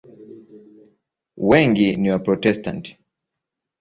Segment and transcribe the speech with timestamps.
[1.49, 2.91] Wengi ni Waprotestanti.